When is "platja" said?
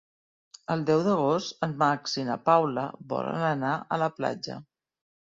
4.21-4.57